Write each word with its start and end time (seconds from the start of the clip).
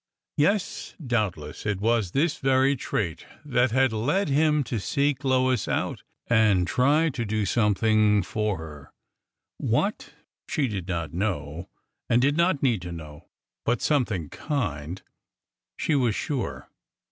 Yes, 0.37 0.95
doubtless 1.05 1.63
it 1.63 1.79
was 1.79 2.09
this 2.09 2.37
very 2.37 2.75
trait 2.75 3.27
that 3.45 3.69
had 3.69 3.93
led 3.93 4.29
him 4.29 4.63
to 4.63 4.79
seek 4.79 5.23
Lois 5.23 5.67
out 5.67 6.01
and 6.25 6.65
try 6.65 7.09
to 7.09 7.23
do 7.23 7.45
something 7.45 8.23
for 8.23 8.57
her— 8.57 8.91
what, 9.59 10.15
she 10.49 10.67
did 10.67 10.87
not 10.87 11.13
know 11.13 11.69
and 12.09 12.19
did 12.19 12.35
not 12.35 12.63
need 12.63 12.81
to 12.81 12.91
know, 12.91 13.27
but 13.63 13.79
something 13.79 14.29
kind, 14.29 15.03
she 15.77 15.93
was 15.93 16.15
sure. 16.15 16.67